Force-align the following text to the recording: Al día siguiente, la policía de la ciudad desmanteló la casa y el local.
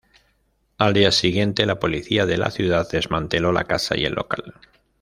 Al 0.79 0.95
día 0.95 1.11
siguiente, 1.11 1.67
la 1.67 1.77
policía 1.79 2.25
de 2.25 2.35
la 2.39 2.49
ciudad 2.49 2.89
desmanteló 2.89 3.51
la 3.51 3.65
casa 3.65 3.95
y 3.95 4.05
el 4.05 4.13
local. 4.15 4.55